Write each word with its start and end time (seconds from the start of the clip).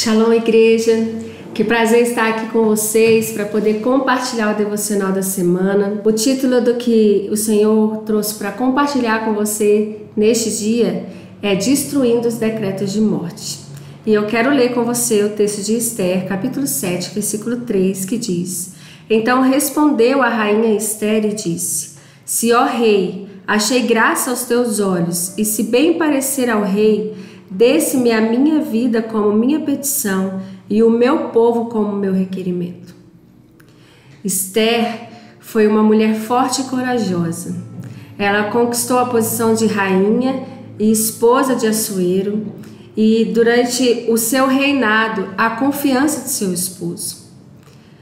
Shalom, 0.00 0.32
igreja. 0.32 1.08
Que 1.52 1.64
prazer 1.64 2.02
estar 2.02 2.28
aqui 2.28 2.46
com 2.52 2.62
vocês 2.62 3.32
para 3.32 3.44
poder 3.46 3.80
compartilhar 3.80 4.54
o 4.54 4.56
devocional 4.56 5.10
da 5.10 5.22
semana. 5.22 6.00
O 6.04 6.12
título 6.12 6.60
do 6.60 6.74
que 6.74 7.28
o 7.32 7.36
Senhor 7.36 8.04
trouxe 8.06 8.36
para 8.36 8.52
compartilhar 8.52 9.24
com 9.24 9.34
você 9.34 10.02
neste 10.16 10.56
dia 10.56 11.04
é 11.42 11.56
Destruindo 11.56 12.28
os 12.28 12.36
Decretos 12.36 12.92
de 12.92 13.00
Morte. 13.00 13.58
E 14.06 14.14
eu 14.14 14.24
quero 14.26 14.50
ler 14.50 14.72
com 14.72 14.84
você 14.84 15.24
o 15.24 15.30
texto 15.30 15.64
de 15.64 15.76
Esther, 15.76 16.28
capítulo 16.28 16.68
7, 16.68 17.10
versículo 17.12 17.62
3, 17.62 18.04
que 18.04 18.16
diz: 18.16 18.74
Então 19.10 19.42
respondeu 19.42 20.22
a 20.22 20.28
rainha 20.28 20.76
Esther 20.76 21.24
e 21.24 21.34
disse: 21.34 21.96
Se, 22.24 22.52
ó 22.52 22.66
rei, 22.66 23.26
achei 23.44 23.82
graça 23.82 24.30
aos 24.30 24.44
teus 24.44 24.78
olhos, 24.78 25.36
e 25.36 25.44
se 25.44 25.64
bem 25.64 25.98
parecer 25.98 26.48
ao 26.48 26.62
rei, 26.62 27.16
Desse-me 27.50 28.12
a 28.12 28.20
minha 28.20 28.60
vida 28.60 29.00
como 29.00 29.32
minha 29.32 29.60
petição 29.60 30.40
e 30.68 30.82
o 30.82 30.90
meu 30.90 31.30
povo 31.30 31.66
como 31.66 31.96
meu 31.96 32.12
requerimento. 32.12 32.94
Esther 34.24 35.08
foi 35.40 35.66
uma 35.66 35.82
mulher 35.82 36.14
forte 36.14 36.60
e 36.60 36.64
corajosa. 36.64 37.56
Ela 38.18 38.50
conquistou 38.50 38.98
a 38.98 39.06
posição 39.06 39.54
de 39.54 39.66
rainha 39.66 40.44
e 40.78 40.90
esposa 40.90 41.54
de 41.54 41.66
Assuero 41.66 42.44
e, 42.96 43.26
durante 43.26 44.06
o 44.08 44.18
seu 44.18 44.46
reinado, 44.46 45.28
a 45.38 45.50
confiança 45.50 46.22
de 46.22 46.30
seu 46.30 46.52
esposo. 46.52 47.28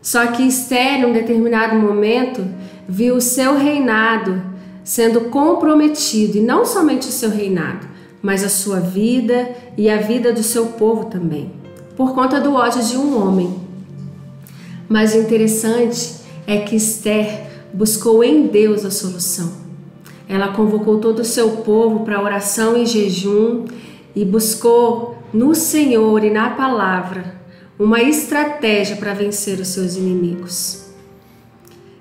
Só 0.00 0.26
que 0.28 0.42
Esther, 0.42 1.00
num 1.00 1.12
determinado 1.12 1.76
momento, 1.76 2.44
viu 2.88 3.16
o 3.16 3.20
seu 3.20 3.56
reinado 3.56 4.42
sendo 4.82 5.22
comprometido, 5.22 6.38
e 6.38 6.40
não 6.40 6.64
somente 6.64 7.06
o 7.08 7.12
seu 7.12 7.28
reinado, 7.28 7.86
mas 8.22 8.42
a 8.44 8.48
sua 8.48 8.80
vida 8.80 9.50
e 9.76 9.88
a 9.88 9.98
vida 9.98 10.32
do 10.32 10.42
seu 10.42 10.66
povo 10.66 11.06
também, 11.06 11.52
por 11.96 12.14
conta 12.14 12.40
do 12.40 12.54
ódio 12.54 12.82
de 12.82 12.96
um 12.96 13.22
homem. 13.22 13.54
Mas 14.88 15.14
o 15.14 15.18
interessante 15.18 16.16
é 16.46 16.58
que 16.58 16.76
Esther 16.76 17.46
buscou 17.72 18.24
em 18.24 18.46
Deus 18.46 18.84
a 18.84 18.90
solução. 18.90 19.52
Ela 20.28 20.48
convocou 20.48 20.98
todo 20.98 21.20
o 21.20 21.24
seu 21.24 21.58
povo 21.58 22.04
para 22.04 22.22
oração 22.22 22.76
e 22.76 22.86
jejum 22.86 23.66
e 24.14 24.24
buscou 24.24 25.18
no 25.32 25.54
Senhor 25.54 26.24
e 26.24 26.30
na 26.30 26.50
palavra 26.50 27.38
uma 27.78 28.02
estratégia 28.02 28.96
para 28.96 29.14
vencer 29.14 29.60
os 29.60 29.68
seus 29.68 29.94
inimigos. 29.94 30.86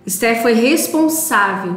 Esther 0.06 0.42
foi 0.42 0.54
responsável 0.54 1.76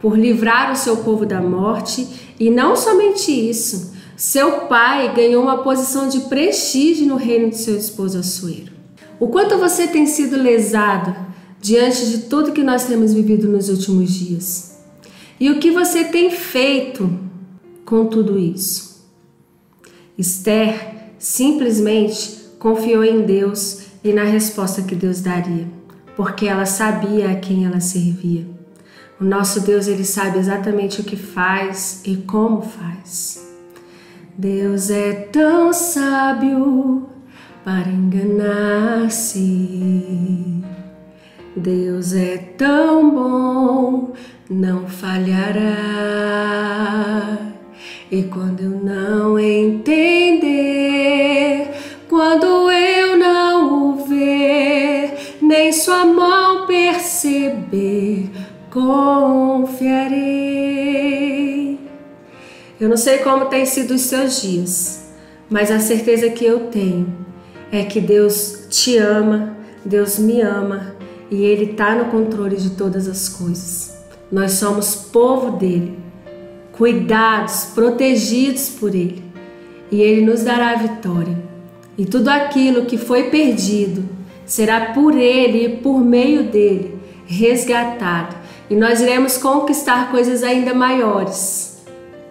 por 0.00 0.18
livrar 0.18 0.72
o 0.72 0.76
seu 0.76 0.98
povo 0.98 1.26
da 1.26 1.40
morte 1.40 2.23
e 2.38 2.50
não 2.50 2.76
somente 2.76 3.30
isso, 3.30 3.94
seu 4.16 4.62
pai 4.62 5.12
ganhou 5.14 5.42
uma 5.42 5.58
posição 5.58 6.08
de 6.08 6.20
prestígio 6.20 7.06
no 7.06 7.16
reino 7.16 7.50
de 7.50 7.58
seu 7.58 7.76
esposo 7.76 8.18
Assuero. 8.18 8.72
O 9.18 9.28
quanto 9.28 9.58
você 9.58 9.86
tem 9.86 10.06
sido 10.06 10.36
lesado 10.36 11.14
diante 11.60 12.06
de 12.06 12.18
tudo 12.18 12.52
que 12.52 12.62
nós 12.62 12.84
temos 12.84 13.12
vivido 13.12 13.48
nos 13.48 13.68
últimos 13.68 14.12
dias? 14.12 14.78
E 15.38 15.50
o 15.50 15.58
que 15.58 15.70
você 15.70 16.04
tem 16.04 16.30
feito 16.30 17.18
com 17.84 18.06
tudo 18.06 18.38
isso? 18.38 19.04
Esther 20.16 21.12
simplesmente 21.18 22.44
confiou 22.58 23.04
em 23.04 23.22
Deus 23.22 23.82
e 24.02 24.12
na 24.12 24.24
resposta 24.24 24.82
que 24.82 24.94
Deus 24.94 25.20
daria, 25.20 25.66
porque 26.16 26.46
ela 26.46 26.66
sabia 26.66 27.30
a 27.30 27.34
quem 27.34 27.64
ela 27.64 27.80
servia. 27.80 28.46
O 29.20 29.24
nosso 29.24 29.60
Deus, 29.60 29.86
ele 29.86 30.04
sabe 30.04 30.38
exatamente 30.38 31.00
o 31.00 31.04
que 31.04 31.16
faz 31.16 32.02
e 32.04 32.16
como 32.16 32.62
faz. 32.62 33.44
Deus 34.36 34.90
é 34.90 35.12
tão 35.12 35.72
sábio 35.72 37.08
para 37.64 37.88
enganar-se. 37.88 39.44
Deus 41.56 42.12
é 42.12 42.36
tão 42.58 43.10
bom, 43.10 44.12
não 44.50 44.88
falhará. 44.88 45.62
E 48.10 48.24
quando 48.24 48.62
eu 48.62 48.70
não 48.70 49.38
entender, 49.38 50.44
quando 52.08 52.70
eu 52.70 53.16
não 53.16 53.92
o 53.92 54.04
ver, 54.04 55.36
nem 55.40 55.72
sua 55.72 56.04
mão 56.04 56.66
perceber, 56.66 58.28
confiarei. 58.74 60.18
Eu 62.80 62.88
não 62.88 62.96
sei 62.96 63.18
como 63.18 63.44
têm 63.44 63.64
sido 63.64 63.94
os 63.94 64.00
seus 64.00 64.42
dias, 64.42 65.12
mas 65.48 65.70
a 65.70 65.78
certeza 65.78 66.28
que 66.30 66.44
eu 66.44 66.66
tenho 66.66 67.06
é 67.70 67.84
que 67.84 68.00
Deus 68.00 68.66
te 68.68 68.98
ama, 68.98 69.56
Deus 69.84 70.18
me 70.18 70.40
ama 70.40 70.96
e 71.30 71.44
Ele 71.44 71.70
está 71.70 71.94
no 71.94 72.06
controle 72.06 72.56
de 72.56 72.70
todas 72.70 73.06
as 73.06 73.28
coisas. 73.28 73.94
Nós 74.30 74.54
somos 74.54 74.96
povo 74.96 75.52
dele, 75.56 75.96
cuidados, 76.72 77.66
protegidos 77.76 78.70
por 78.70 78.92
Ele 78.92 79.22
e 79.92 80.02
Ele 80.02 80.26
nos 80.26 80.42
dará 80.42 80.70
a 80.70 80.76
vitória. 80.76 81.38
E 81.96 82.04
tudo 82.04 82.28
aquilo 82.28 82.86
que 82.86 82.98
foi 82.98 83.30
perdido 83.30 84.02
será 84.44 84.86
por 84.92 85.16
Ele 85.16 85.64
e 85.64 85.76
por 85.76 86.00
meio 86.00 86.50
dele 86.50 86.98
resgatado 87.24 88.42
e 88.68 88.74
nós 88.74 89.00
iremos 89.00 89.36
conquistar 89.36 90.10
coisas 90.10 90.42
ainda 90.42 90.74
maiores 90.74 91.74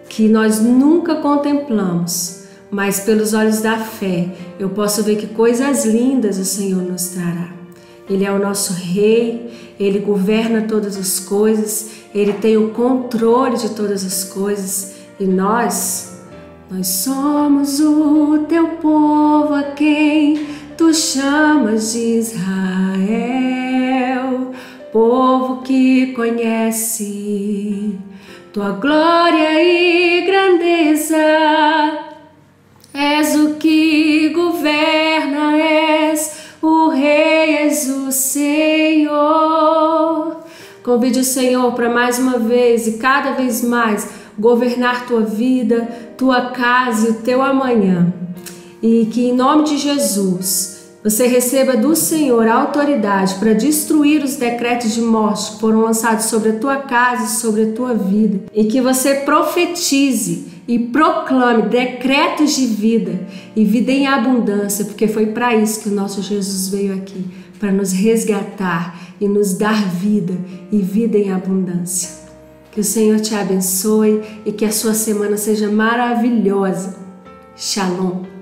que 0.08 0.28
nós 0.28 0.60
nunca 0.60 1.16
contemplamos, 1.16 2.44
mas 2.70 3.00
pelos 3.00 3.34
olhos 3.34 3.60
da 3.60 3.78
fé 3.78 4.28
eu 4.58 4.68
posso 4.68 5.02
ver 5.02 5.16
que 5.16 5.26
coisas 5.26 5.84
lindas 5.84 6.38
o 6.38 6.44
Senhor 6.44 6.82
nos 6.82 7.08
trará. 7.08 7.52
Ele 8.08 8.24
é 8.24 8.30
o 8.30 8.38
nosso 8.38 8.72
Rei, 8.74 9.74
Ele 9.80 9.98
governa 9.98 10.62
todas 10.62 10.96
as 10.96 11.18
coisas, 11.18 11.90
Ele 12.14 12.32
tem 12.34 12.56
o 12.56 12.70
controle 12.70 13.56
de 13.56 13.70
todas 13.70 14.04
as 14.04 14.24
coisas 14.24 14.94
e 15.18 15.24
nós, 15.24 16.20
nós 16.70 16.86
somos 16.86 17.80
o 17.80 18.44
teu 18.48 18.68
povo 18.76 19.54
a 19.54 19.62
quem 19.62 20.46
tu 20.76 20.92
chamas 20.92 21.92
de 21.92 22.18
Israel 22.18 23.64
povo 24.94 25.33
que 25.64 26.12
conhece 26.12 27.98
tua 28.52 28.72
glória 28.72 29.62
e 29.62 30.20
grandeza. 30.26 31.16
És 32.92 33.34
o 33.34 33.54
que 33.54 34.28
governa, 34.28 35.56
és 35.56 36.36
o 36.62 36.90
Rei, 36.90 37.56
és 37.66 37.88
o 37.88 38.12
Senhor. 38.12 39.14
Convide 40.84 41.18
o 41.20 41.24
Senhor 41.24 41.72
para 41.72 41.88
mais 41.88 42.18
uma 42.18 42.38
vez 42.38 42.86
e 42.86 42.98
cada 42.98 43.32
vez 43.32 43.64
mais 43.64 44.08
governar 44.38 45.06
tua 45.06 45.22
vida, 45.22 45.88
tua 46.16 46.50
casa 46.50 47.08
e 47.08 47.10
o 47.10 47.14
teu 47.22 47.42
amanhã. 47.42 48.12
E 48.82 49.06
que 49.06 49.28
em 49.28 49.34
nome 49.34 49.64
de 49.64 49.78
Jesus 49.78 50.73
você 51.04 51.26
receba 51.26 51.76
do 51.76 51.94
Senhor 51.94 52.48
a 52.48 52.54
autoridade 52.54 53.34
para 53.34 53.52
destruir 53.52 54.24
os 54.24 54.36
decretos 54.36 54.94
de 54.94 55.02
morte 55.02 55.52
que 55.52 55.60
foram 55.60 55.82
lançados 55.82 56.24
sobre 56.24 56.48
a 56.48 56.58
tua 56.58 56.78
casa 56.78 57.24
e 57.24 57.40
sobre 57.40 57.64
a 57.64 57.72
tua 57.72 57.92
vida. 57.92 58.46
E 58.54 58.64
que 58.64 58.80
você 58.80 59.16
profetize 59.16 60.46
e 60.66 60.78
proclame 60.78 61.68
decretos 61.68 62.56
de 62.56 62.66
vida 62.66 63.20
e 63.54 63.66
vida 63.66 63.92
em 63.92 64.06
abundância, 64.06 64.86
porque 64.86 65.06
foi 65.06 65.26
para 65.26 65.54
isso 65.54 65.82
que 65.82 65.90
o 65.90 65.94
nosso 65.94 66.22
Jesus 66.22 66.70
veio 66.70 66.94
aqui 66.94 67.26
para 67.60 67.70
nos 67.70 67.92
resgatar 67.92 68.98
e 69.20 69.28
nos 69.28 69.58
dar 69.58 69.86
vida 69.90 70.38
e 70.72 70.78
vida 70.78 71.18
em 71.18 71.30
abundância. 71.30 72.24
Que 72.72 72.80
o 72.80 72.84
Senhor 72.84 73.20
te 73.20 73.34
abençoe 73.34 74.22
e 74.46 74.50
que 74.50 74.64
a 74.64 74.72
sua 74.72 74.94
semana 74.94 75.36
seja 75.36 75.70
maravilhosa. 75.70 76.96
Shalom. 77.54 78.33